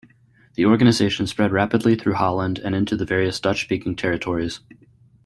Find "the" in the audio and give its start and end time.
0.55-0.65, 2.97-3.05